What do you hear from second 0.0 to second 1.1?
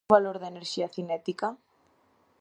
Cal é o valor da enerxía